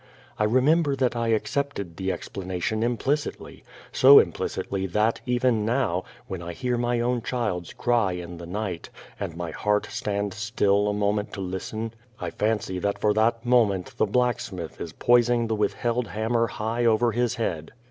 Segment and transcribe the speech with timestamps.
[0.39, 6.53] I remember that I accepted the explanation implicitly so implicitly that, even now, when I
[6.53, 11.33] hear my own child's cry in the night, and my heart stands still a moment
[11.33, 16.47] to listen, I fancy that for that moment the blacksmith is poising the withheld hammer
[16.47, 17.71] high over his head.